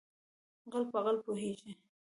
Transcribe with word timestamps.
ـ 0.35 0.69
غل 0.71 0.83
په 0.93 0.99
غل 1.05 1.17
پوهېږي. 1.25 1.71